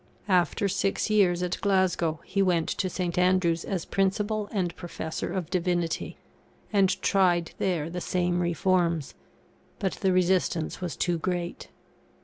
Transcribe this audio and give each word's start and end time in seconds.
After 0.33 0.67
six 0.67 1.11
years 1.11 1.43
at 1.43 1.61
Glasgow, 1.61 2.21
he 2.25 2.41
went 2.41 2.67
to 2.69 2.89
St. 2.89 3.19
Andrew's 3.19 3.63
as 3.63 3.85
Principal 3.85 4.49
and 4.51 4.75
Professor 4.75 5.31
of 5.31 5.51
Divinity, 5.51 6.17
and 6.73 6.99
tried 7.03 7.51
there 7.59 7.87
the 7.87 8.01
same 8.01 8.39
reforms, 8.39 9.13
but 9.77 9.93
the 10.01 10.11
resistance 10.11 10.81
was 10.81 10.95
too 10.97 11.19
great. 11.19 11.67